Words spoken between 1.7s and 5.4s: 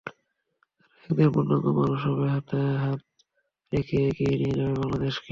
মানুষ হবে, হাতে হাত রেখে এগিয়ে নিয়ে যাবে বাংলাদেশকে।